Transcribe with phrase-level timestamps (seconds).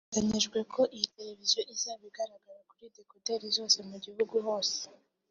[0.07, 4.79] Biteganyijwe ko iyi televiziyo izaba igaragara kuri dekoderi zose mu gihugu hose